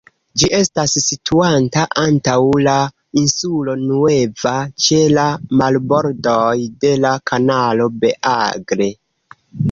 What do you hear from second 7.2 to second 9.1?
Kanalo Beagle.